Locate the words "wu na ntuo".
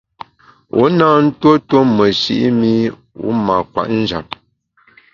0.77-1.53